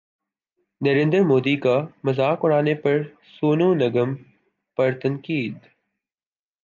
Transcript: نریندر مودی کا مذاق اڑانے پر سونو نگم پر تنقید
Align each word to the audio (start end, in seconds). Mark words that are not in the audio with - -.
نریندر 0.81 1.21
مودی 1.21 1.55
کا 1.57 1.75
مذاق 2.03 2.39
اڑانے 2.45 2.75
پر 2.75 2.97
سونو 3.33 3.69
نگم 3.73 4.09
پر 4.77 4.89
تنقید 5.01 5.55